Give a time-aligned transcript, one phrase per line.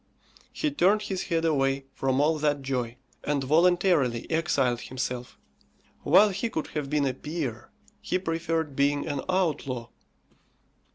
[0.51, 5.37] He turned his head away from all that joy, and voluntarily exiled himself.
[6.01, 7.69] While he could have been a peer,
[8.01, 9.89] he preferred being an outlaw.